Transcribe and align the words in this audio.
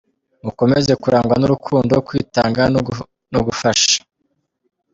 mukomeze 0.43 0.91
kurangwa 1.01 1.35
n’urukundo, 1.37 1.93
kwitanga 2.07 2.61
no 3.33 3.39
gufasha”. 3.47 3.95